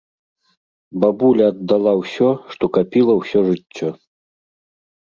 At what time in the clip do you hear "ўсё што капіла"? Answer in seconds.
2.01-3.13